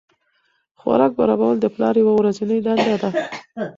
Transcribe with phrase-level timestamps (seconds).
[0.79, 3.09] خوراک برابرول د پلار یوه ورځنۍ دنده ده.